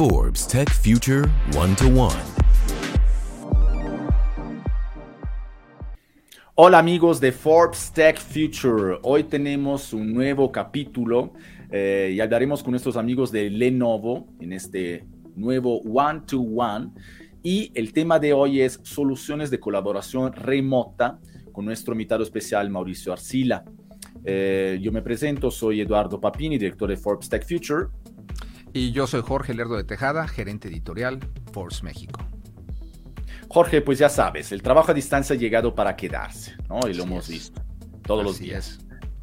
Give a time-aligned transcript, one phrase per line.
[0.00, 2.16] Forbes Tech Future One to One.
[6.54, 8.98] Hola amigos de Forbes Tech Future.
[9.02, 11.34] Hoy tenemos un nuevo capítulo
[11.70, 15.04] eh, y hablaremos con nuestros amigos de Lenovo en este
[15.36, 16.92] nuevo One to One.
[17.42, 21.18] Y el tema de hoy es soluciones de colaboración remota
[21.52, 23.66] con nuestro invitado especial Mauricio Arcila.
[24.24, 27.88] Eh, yo me presento, soy Eduardo Papini, director de Forbes Tech Future.
[28.72, 31.18] Y yo soy Jorge Lerdo de Tejada, gerente editorial
[31.52, 32.20] Forbes México.
[33.48, 36.78] Jorge, pues ya sabes, el trabajo a distancia ha llegado para quedarse, ¿no?
[36.88, 37.60] Y lo hemos visto
[38.02, 38.78] todos los días.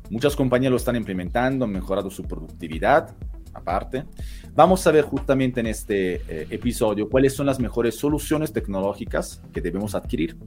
[0.10, 3.16] Muchas compañías lo están implementando, han mejorado su productividad,
[3.54, 4.06] aparte.
[4.54, 9.62] Vamos a ver justamente en este eh, episodio cuáles son las mejores soluciones tecnológicas que
[9.62, 10.38] debemos adquirir,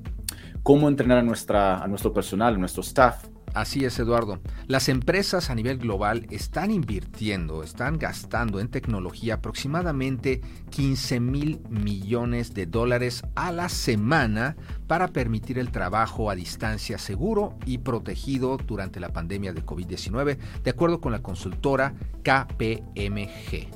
[0.63, 4.39] cómo entrenar a, nuestra, a nuestro personal, a nuestro staff, Así es, Eduardo.
[4.69, 10.41] Las empresas a nivel global están invirtiendo, están gastando en tecnología aproximadamente
[10.71, 14.57] 15 mil millones de dólares a la semana
[14.87, 20.71] para permitir el trabajo a distancia seguro y protegido durante la pandemia de COVID-19, de
[20.71, 23.69] acuerdo con la consultora KPMG.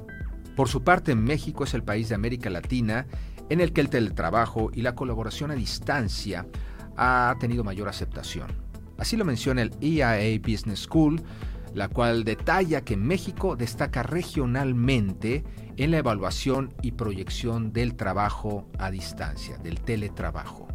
[0.55, 3.06] Por su parte, México es el país de América Latina
[3.50, 6.47] en el que el teletrabajo y la colaboración a distancia
[6.97, 8.64] ha tenido mayor aceptación.
[8.98, 11.23] Así lo menciona el EIA Business School,
[11.75, 15.45] la cual detalla que México destaca regionalmente
[15.77, 20.69] en la evaluación y proyección del trabajo a distancia, del teletrabajo.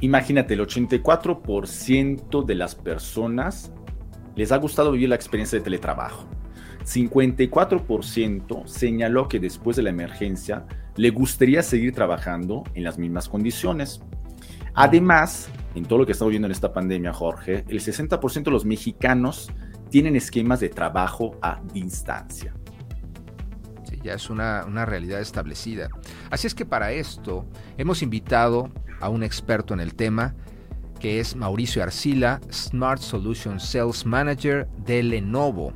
[0.00, 3.72] Imagínate, el 84% de las personas
[4.36, 6.28] les ha gustado vivir la experiencia de teletrabajo.
[6.84, 10.66] 54% señaló que después de la emergencia
[10.96, 14.00] le gustaría seguir trabajando en las mismas condiciones.
[14.74, 18.64] Además, en todo lo que estamos viendo en esta pandemia, Jorge, el 60% de los
[18.64, 19.50] mexicanos
[19.90, 22.54] tienen esquemas de trabajo a distancia.
[24.02, 25.88] Ya es una, una realidad establecida.
[26.30, 27.46] Así es que para esto
[27.78, 30.34] hemos invitado a un experto en el tema,
[31.00, 35.72] que es Mauricio Arcila, Smart Solution Sales Manager de Lenovo.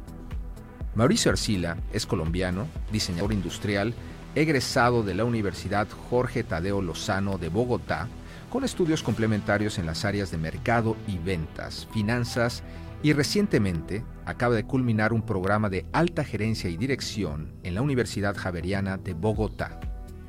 [0.95, 3.95] Mauricio Arcila es colombiano, diseñador industrial,
[4.35, 8.09] egresado de la Universidad Jorge Tadeo Lozano de Bogotá,
[8.51, 12.63] con estudios complementarios en las áreas de mercado y ventas, finanzas
[13.03, 18.37] y recientemente acaba de culminar un programa de alta gerencia y dirección en la Universidad
[18.37, 19.81] Javeriana de Bogotá.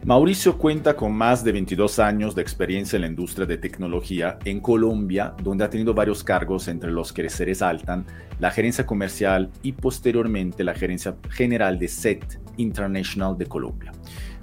[0.06, 4.62] Mauricio cuenta con más de 22 años de experiencia en la industria de tecnología en
[4.62, 8.06] Colombia, donde ha tenido varios cargos entre los que se resaltan
[8.40, 13.91] la gerencia comercial y posteriormente la gerencia general de SET International de Colombia,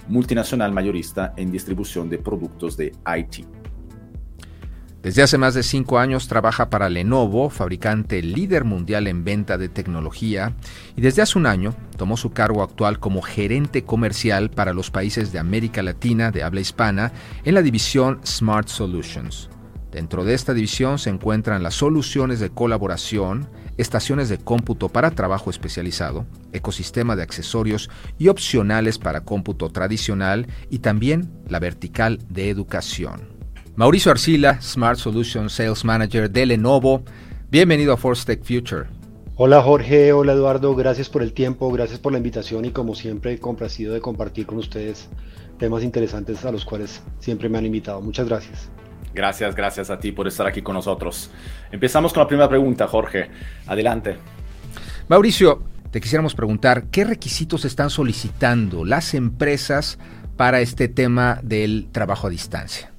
[0.07, 3.47] multinacional mayorista en distribución de productos de IT.
[5.03, 9.69] Desde hace más de cinco años trabaja para Lenovo, fabricante líder mundial en venta de
[9.69, 10.55] tecnología,
[10.95, 15.31] y desde hace un año tomó su cargo actual como gerente comercial para los países
[15.31, 17.13] de América Latina de habla hispana
[17.45, 19.49] en la división Smart Solutions.
[19.91, 23.47] Dentro de esta división se encuentran las soluciones de colaboración,
[23.77, 30.79] estaciones de cómputo para trabajo especializado, ecosistema de accesorios y opcionales para cómputo tradicional y
[30.79, 33.36] también la vertical de educación.
[33.77, 37.03] Mauricio Arcila, Smart Solution Sales Manager de Lenovo.
[37.51, 38.87] Bienvenido a Force Tech Future.
[39.35, 43.37] Hola Jorge, hola Eduardo, gracias por el tiempo, gracias por la invitación y como siempre
[43.37, 45.09] complacido de compartir con ustedes
[45.59, 48.01] temas interesantes a los cuales siempre me han invitado.
[48.01, 48.67] Muchas gracias.
[49.13, 51.29] Gracias, gracias a ti por estar aquí con nosotros.
[51.71, 53.29] Empezamos con la primera pregunta, Jorge.
[53.67, 54.17] Adelante.
[55.07, 55.61] Mauricio,
[55.91, 59.99] te quisiéramos preguntar, ¿qué requisitos están solicitando las empresas
[60.35, 62.96] para este tema del trabajo a distancia?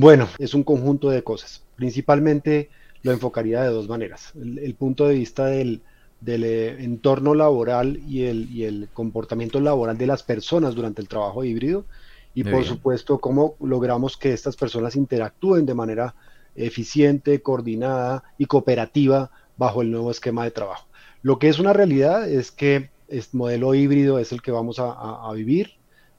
[0.00, 1.64] Bueno, es un conjunto de cosas.
[1.74, 2.70] Principalmente
[3.02, 4.32] lo enfocaría de dos maneras.
[4.36, 5.82] El, punto de vista del,
[6.24, 11.84] eh, entorno laboral y el, comportamiento laboral de las personas durante el trabajo híbrido
[12.32, 16.14] y por supuesto cómo logramos que estas personas interactúen de manera
[16.54, 20.86] eficiente, coordinada y cooperativa bajo el nuevo esquema de trabajo.
[21.22, 25.28] Lo que es una realidad es que este modelo híbrido es el que vamos a,
[25.34, 25.72] vivir,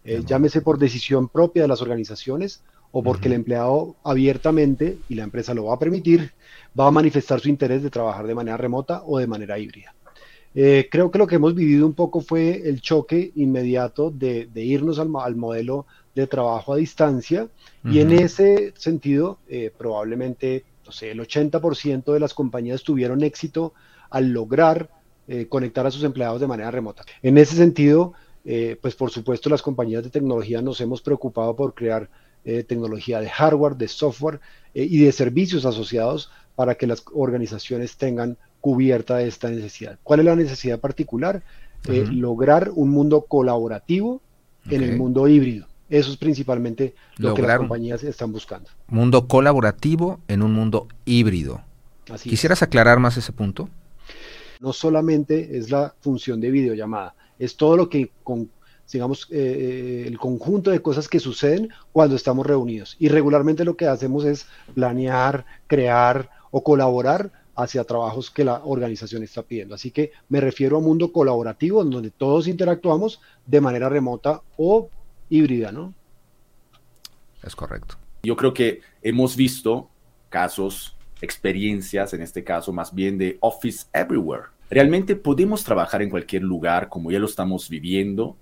[0.03, 5.23] eh, llámese por decisión propia de las organizaciones o porque el empleado abiertamente, y la
[5.23, 6.31] empresa lo va a permitir,
[6.79, 9.93] va a manifestar su interés de trabajar de manera remota o de manera híbrida.
[10.55, 14.97] Eh, creo que lo que hemos vivido un poco fue el choque inmediato de, irnos
[14.97, 17.47] al, modelo de trabajo a distancia
[17.85, 23.73] y en ese sentido eh, probablemente, no sé, el 80% de las compañías tuvieron éxito
[24.09, 24.89] al lograr
[25.27, 27.05] eh, conectar a sus empleados de manera remota.
[27.21, 28.13] En ese sentido,
[28.81, 32.09] pues por supuesto las compañías de tecnología nos hemos preocupado por crear
[32.45, 34.39] eh, tecnología de hardware, de software
[34.73, 39.97] eh, y de servicios asociados para que las organizaciones tengan cubierta esta necesidad.
[40.03, 41.43] ¿Cuál es la necesidad particular?
[41.87, 44.21] Eh, lograr un mundo colaborativo
[44.69, 45.67] en el mundo híbrido.
[45.89, 48.69] Eso es principalmente lo que las compañías están buscando.
[48.87, 51.61] Mundo colaborativo en un mundo híbrido.
[52.23, 53.69] ¿Quisieras aclarar más ese punto?
[54.59, 58.49] No solamente es la función de videollamada, es todo lo que con,
[58.91, 62.95] digamos, eh, eh, el conjunto de cosas que suceden cuando estamos reunidos.
[62.99, 69.23] Y regularmente lo que hacemos es planear, crear o colaborar hacia trabajos que la organización
[69.23, 69.75] está pidiendo.
[69.75, 74.41] Así que me refiero a un mundo colaborativo en donde todos interactuamos de manera remota
[74.57, 74.89] o
[75.29, 75.93] híbrida, ¿no?
[77.43, 77.95] Es correcto.
[78.23, 79.89] Yo creo que hemos visto
[80.29, 84.45] casos, experiencias, en este caso más bien de Office Everywhere.
[84.69, 88.37] ¿Realmente podemos trabajar en cualquier lugar como ya lo estamos viviendo?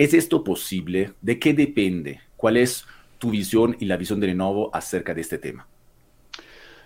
[0.00, 1.12] ¿Es esto posible?
[1.20, 2.20] ¿De qué depende?
[2.38, 2.86] ¿Cuál es
[3.18, 5.66] tu visión y la visión de Lenovo acerca de este tema?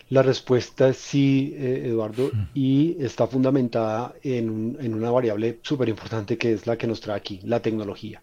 [0.09, 6.37] La respuesta es sí, eh, Eduardo, y está fundamentada en, en una variable súper importante
[6.37, 8.21] que es la que nos trae aquí, la tecnología.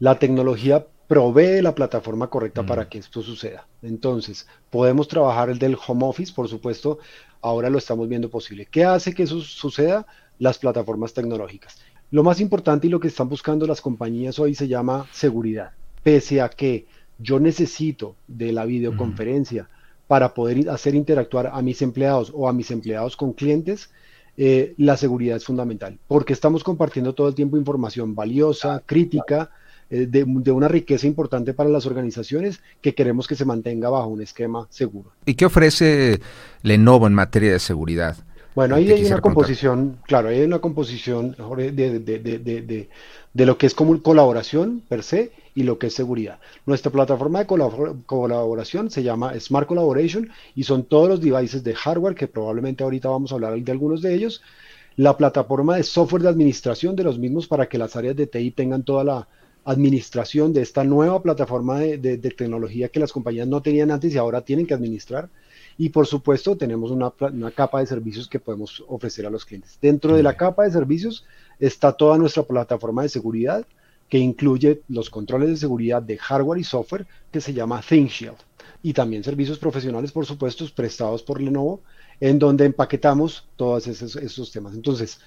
[0.00, 3.68] La tecnología provee la plataforma correcta para que esto suceda.
[3.82, 6.98] Entonces, podemos trabajar el del home office, por supuesto,
[7.40, 8.66] ahora lo estamos viendo posible.
[8.68, 10.08] ¿Qué hace que eso suceda?
[10.40, 11.78] Las plataformas tecnológicas.
[12.14, 15.72] Lo más importante y lo que están buscando las compañías hoy se llama seguridad.
[16.04, 16.86] Pese a que
[17.18, 19.68] yo necesito de la videoconferencia
[20.06, 23.90] para poder hacer interactuar a mis empleados o a mis empleados con clientes,
[24.36, 29.50] eh, la seguridad es fundamental, porque estamos compartiendo todo el tiempo información valiosa, crítica,
[29.90, 34.06] eh, de, de, una riqueza importante para las organizaciones que queremos que se mantenga bajo
[34.06, 35.10] un esquema seguro.
[35.26, 36.20] ¿Y qué ofrece
[36.62, 38.16] Lenovo en materia de seguridad?
[38.54, 42.88] Bueno, ahí hay una composición, claro, hay una composición de,
[43.34, 46.38] lo que es como colaboración per se y lo que es seguridad.
[46.64, 47.46] Nuestra plataforma de
[48.06, 53.08] colaboración se llama Smart Collaboration y son todos los devices de hardware que probablemente ahorita
[53.08, 54.40] vamos a hablar de algunos de ellos.
[54.94, 58.52] La plataforma de software de administración de los mismos para que las áreas de TI
[58.52, 59.28] tengan toda la
[59.64, 64.42] administración de esta nueva plataforma de tecnología que las compañías no tenían antes y ahora
[64.42, 65.28] tienen que administrar
[65.76, 67.10] y por supuesto tenemos una,
[67.50, 69.78] capa de servicios que podemos ofrecer a los clientes.
[69.80, 71.24] Dentro de la capa de servicios
[71.58, 73.66] está toda nuestra plataforma de seguridad
[74.08, 78.36] que incluye los controles de seguridad de hardware y software que se llama ThinkShield
[78.82, 81.80] y también servicios profesionales, por supuesto, prestados por Lenovo,
[82.20, 84.74] en donde empaquetamos todos esos, esos temas.
[84.74, 85.20] Entonces,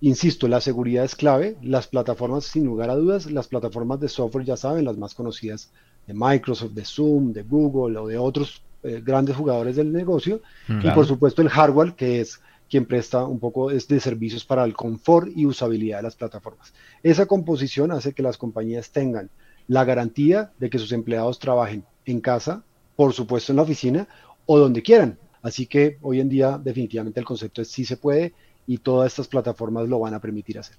[0.00, 1.56] insisto, la seguridad es clave.
[1.62, 5.70] Las plataformas, sin lugar a dudas, las plataformas de software, ya saben, las más conocidas
[6.06, 10.90] de Microsoft, de Zoom, de Google o de otros eh, grandes jugadores del negocio y
[10.90, 15.28] por supuesto el hardware que es quien presta un poco de servicios para el confort
[15.36, 16.72] y usabilidad de las plataformas.
[17.02, 19.28] Esa composición hace que las compañías tengan
[19.68, 22.64] la garantía de que sus empleados trabajen en casa,
[22.96, 24.08] por supuesto en la oficina
[24.46, 25.18] o donde quieran.
[25.42, 28.32] Así que hoy en día definitivamente el concepto es sí se puede
[28.66, 30.76] y todas estas plataformas lo van a permitir hacer.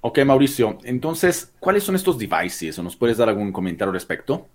[0.00, 0.78] Ok, Mauricio.
[0.84, 2.78] Entonces, ¿cuáles son estos devices?
[2.78, 4.46] ¿O nos puedes dar algún comentario al respecto?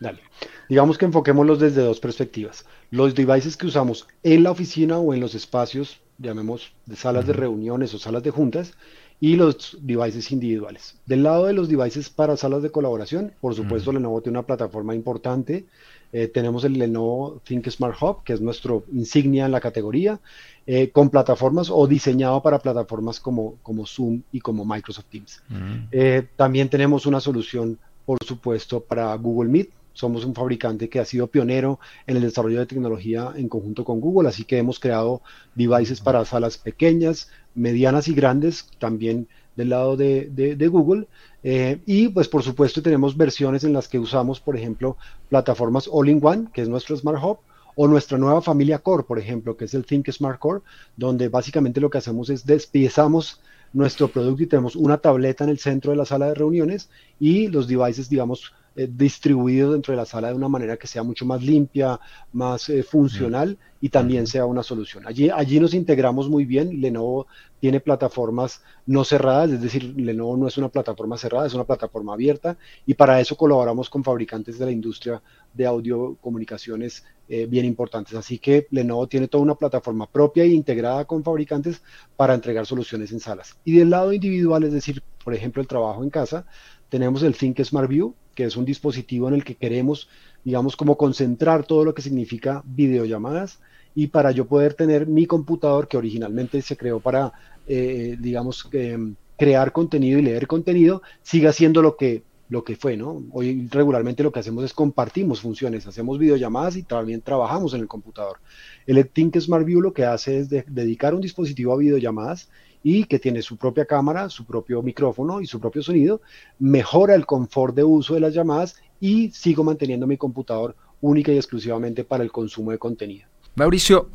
[0.00, 0.20] Dale.
[0.68, 2.64] Digamos que enfoquémoslos desde dos perspectivas.
[2.90, 7.32] Los devices que usamos en la oficina o en los espacios, llamemos de salas de
[7.32, 8.74] reuniones o salas de juntas,
[9.20, 10.96] y los devices individuales.
[11.06, 14.94] Del lado de los devices para salas de colaboración, por supuesto, Lenovo tiene una plataforma
[14.94, 15.66] importante.
[16.12, 20.20] Eh, tenemos el Lenovo Think Smart Hub, que es nuestro insignia en la categoría,
[20.66, 25.42] eh, con plataformas o diseñado para plataformas como, como Zoom y como Microsoft Teams.
[25.90, 31.04] Eh, también tenemos una solución, por supuesto, para Google Meet, somos un fabricante que ha
[31.04, 35.22] sido pionero en el desarrollo de tecnología en conjunto con Google, así que hemos creado
[35.56, 39.26] devices para salas pequeñas, medianas y grandes, también
[39.56, 41.08] del lado de, Google.
[41.42, 44.96] Eh, y pues por supuesto tenemos versiones en las que usamos, por ejemplo,
[45.28, 47.38] plataformas All-in-One, que es nuestro Smart Hub,
[47.74, 50.60] o nuestra nueva familia Core, por ejemplo, que es el Think Smart Core,
[50.96, 53.40] donde básicamente lo que hacemos es despiezamos
[53.72, 56.88] nuestro producto y tenemos una tableta en el centro de la sala de reuniones
[57.20, 61.02] y los devices, digamos, eh, distribuido dentro de la sala de una manera que sea
[61.02, 61.98] mucho más limpia,
[62.32, 65.06] más eh, funcional y también sea una solución.
[65.06, 66.80] Allí, allí nos integramos muy bien.
[66.80, 67.26] Lenovo
[67.60, 72.14] tiene plataformas no cerradas, es decir, Lenovo no es una plataforma cerrada, es una plataforma
[72.14, 72.56] abierta
[72.86, 75.22] y para eso colaboramos con fabricantes de la industria
[75.52, 78.14] de audio comunicaciones eh, bien importantes.
[78.14, 81.82] Así que Lenovo tiene toda una plataforma propia e integrada con fabricantes
[82.16, 83.56] para entregar soluciones en salas.
[83.64, 86.46] Y del lado individual, es decir, por ejemplo, el trabajo en casa,
[86.88, 90.08] tenemos el Think Smart View, que es un dispositivo en el que queremos,
[90.44, 93.58] digamos, como concentrar todo lo que significa videollamadas
[93.96, 97.32] y para yo poder tener mi computador que originalmente se creó para,
[97.66, 102.96] eh, digamos, em, crear contenido y leer contenido, siga siendo lo que lo que fue,
[102.96, 103.24] ¿no?
[103.32, 107.88] Hoy regularmente lo que hacemos es compartimos funciones, hacemos videollamadas y también trabajamos en el
[107.88, 108.38] computador.
[108.86, 112.48] El Think Smart View lo que hace es dedicar un dispositivo a videollamadas
[112.82, 116.20] y que tiene su propia cámara, su propio micrófono y su propio sonido,
[116.58, 121.36] mejora el confort de uso de las llamadas y sigo manteniendo mi computador única y
[121.36, 123.26] exclusivamente para el consumo de contenido.
[123.54, 124.08] Mauricio,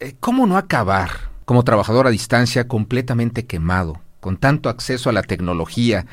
[0.00, 1.10] eh, ¿cómo no acabar
[1.44, 6.06] como trabajador a distancia completamente quemado, con tanto acceso a la tecnología?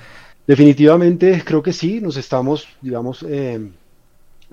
[0.47, 3.71] Definitivamente creo que sí, nos estamos, digamos, eh,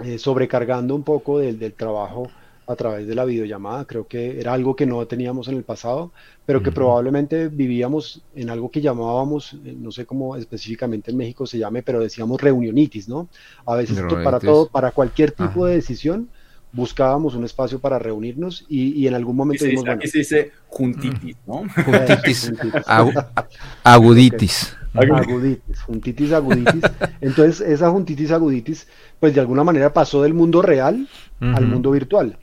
[0.05, 2.31] eh, sobrecargando un poco del, del trabajo
[2.69, 3.87] a través de la videollamada.
[3.87, 6.13] Creo que era algo que no teníamos en el pasado,
[6.45, 11.47] pero que probablemente vivíamos en algo que llamábamos, eh, no sé cómo específicamente en México
[11.47, 13.29] se llame, pero decíamos reunionitis, ¿no?
[13.65, 16.29] A veces para todo, para cualquier tipo de decisión,
[16.73, 21.37] buscábamos un espacio para reunirnos y, en algún momento dijimos, bueno, aquí se dice juntitis,
[21.47, 21.65] ¿no?
[21.85, 22.53] Juntitis,
[23.83, 24.78] aguditis.
[24.95, 26.83] Aguditis, juntitis aguditis.
[27.21, 28.89] Entonces, esa juntitis aguditis,
[29.21, 31.09] pues de alguna manera pasó del mundo real
[31.41, 32.39] al mundo virtual.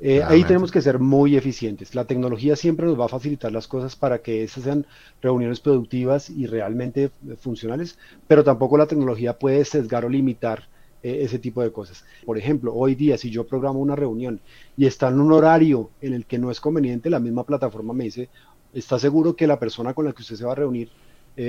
[0.00, 1.94] Eh, ahí tenemos que ser muy eficientes.
[1.94, 4.86] La tecnología siempre nos va a facilitar las cosas para que esas sean
[5.20, 10.68] reuniones productivas y realmente eh, funcionales, pero tampoco la tecnología puede sesgar o limitar
[11.02, 12.04] eh, ese tipo de cosas.
[12.24, 14.40] Por ejemplo, hoy día si yo programo una reunión
[14.76, 18.04] y está en un horario en el que no es conveniente, la misma plataforma me
[18.04, 18.28] dice,
[18.72, 20.90] ¿está seguro que la persona con la que usted se va a reunir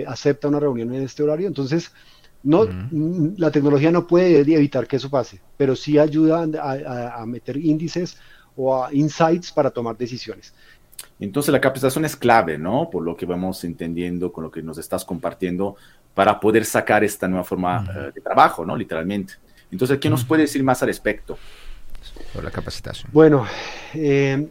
[0.07, 1.47] acepta una reunión en este horario?
[1.47, 1.91] Entonces,
[2.43, 2.67] no,
[3.37, 8.17] la tecnología no puede evitar que eso pase, pero sí ayuda a meter índices
[8.55, 10.53] o a insights para tomar decisiones.
[11.19, 12.89] Entonces la capacitación es clave, ¿no?
[12.89, 15.75] Por lo que vamos entendiendo con lo que nos estás compartiendo
[16.13, 18.75] para poder sacar esta nueva forma eh, de trabajo, ¿no?
[18.75, 19.33] Literalmente.
[19.71, 21.37] Entonces, ¿qué nos puede decir más al respecto?
[22.31, 23.09] Sobre la capacitación.
[23.13, 23.45] Bueno,
[23.93, 24.47] eh,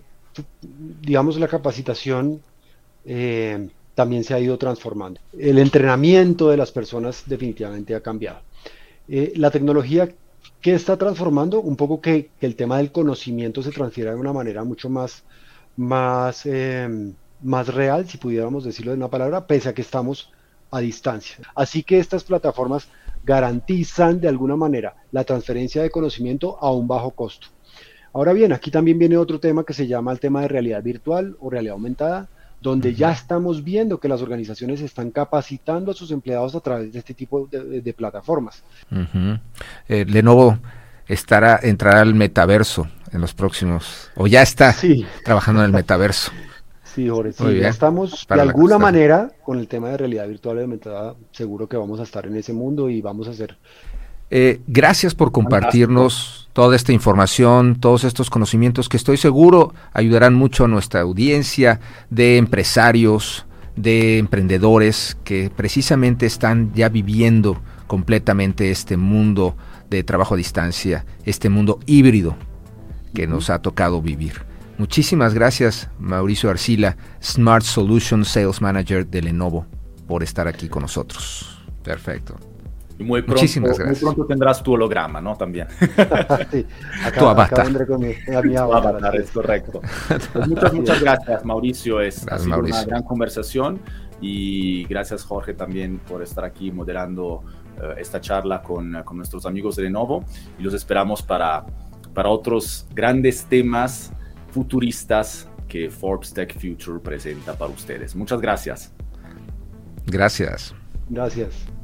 [1.01, 2.41] digamos la capacitación
[3.05, 3.69] eh,
[3.99, 5.21] también se ha ido transformando.
[5.37, 8.39] El entrenamiento de las personas definitivamente ha cambiado.
[9.09, 10.09] la tecnología
[10.61, 11.61] ¿Qué está transformando?
[11.61, 15.25] Un poco que, el tema del conocimiento se transfiera de una manera mucho más,
[15.77, 20.33] más, em, más real, si pudiéramos decirlo de una palabra, pese a que estamos
[20.71, 21.39] a distancia.
[21.57, 22.89] Así que estas plataformas
[23.25, 27.49] garantizan de alguna manera la transferencia de conocimiento a un bajo costo.
[28.13, 31.37] Ahora bien, aquí también viene otro tema que se llama el tema de realidad virtual
[31.41, 32.29] o realidad aumentada,
[32.61, 36.99] donde ya estamos viendo que las organizaciones están capacitando a sus empleados a través de
[36.99, 38.63] este tipo de, plataformas.
[39.89, 40.59] Eh, Lenovo
[41.07, 44.75] estará entrará al metaverso en los próximos o ya está
[45.25, 46.33] trabajando en el metaverso.
[46.85, 50.63] Sí, Jorge, sí, ya estamos de alguna manera con el tema de realidad virtual y
[50.63, 53.57] aumentada, seguro que vamos a estar en ese mundo y vamos a hacer
[54.31, 60.65] eh, gracias por compartirnos toda esta información, todos estos conocimientos que estoy seguro ayudarán mucho
[60.65, 61.81] a nuestra audiencia
[62.11, 69.57] de empresarios, de emprendedores que precisamente están ya viviendo completamente este mundo
[69.89, 72.37] de trabajo a distancia, este mundo híbrido
[73.15, 74.43] que nos ha tocado vivir.
[74.79, 79.67] Muchísimas gracias, Mauricio Arcila, Smart Solution Sales Manager de Lenovo,
[80.07, 81.59] por estar aquí con nosotros.
[81.83, 82.48] Perfecto.
[82.99, 84.03] Y muy pronto, Muchísimas gracias.
[84.03, 85.37] Muy pronto tendrás tu holograma, ¿no?
[85.37, 85.69] También.
[86.51, 86.67] sí,
[87.17, 87.87] tu avatar.
[87.87, 88.15] Con mi,
[88.45, 89.81] mi avatar, es correcto.
[90.33, 92.01] Pues muchas, muchas gracias, Mauricio.
[92.01, 93.81] Es ha sido una gran conversación
[94.21, 97.45] y gracias, Jorge, también por estar aquí moderando
[97.77, 100.25] uh, esta charla con, con, nuestros amigos de Lenovo
[100.59, 101.65] y los esperamos para,
[102.15, 104.13] para otros grandes temas
[104.51, 108.17] futuristas que Forbes Tech Future presenta para ustedes.
[108.17, 108.93] Muchas gracias.
[110.07, 110.75] Gracias.
[111.09, 111.78] Gracias.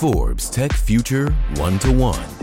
[0.00, 2.39] Forbes Tech Future One to One.